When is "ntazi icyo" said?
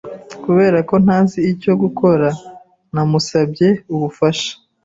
1.03-1.73